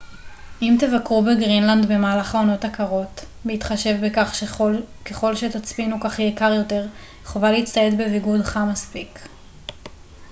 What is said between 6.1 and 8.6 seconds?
יהיה קר יותר חובה להצטייד בביגוד